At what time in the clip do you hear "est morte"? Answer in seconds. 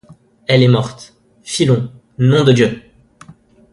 0.63-1.13